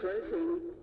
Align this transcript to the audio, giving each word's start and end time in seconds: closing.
closing. 0.00 0.79